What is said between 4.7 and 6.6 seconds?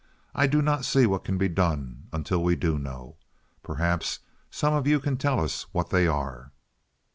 of you can tell us what they are."